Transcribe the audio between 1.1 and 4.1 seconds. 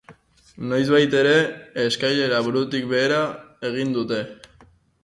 ere, eskailera-burutik behera egin